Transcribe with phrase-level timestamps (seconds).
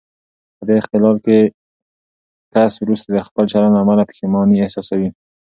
[0.57, 1.37] په دې اختلال کې
[2.53, 5.09] کس وروسته د خپل چلن له امله پښېماني احساسوي.